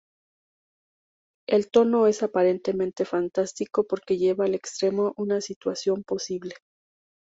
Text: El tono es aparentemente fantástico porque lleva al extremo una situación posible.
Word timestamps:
El 1.47 1.69
tono 1.69 2.07
es 2.07 2.23
aparentemente 2.23 3.05
fantástico 3.05 3.83
porque 3.85 4.17
lleva 4.17 4.45
al 4.45 4.55
extremo 4.55 5.13
una 5.15 5.41
situación 5.41 6.01
posible. 6.03 6.55